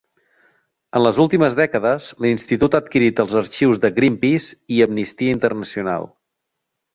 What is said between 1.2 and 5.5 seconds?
últimes dècades l'Institut ha adquirit els arxius de Greenpeace i Amnistia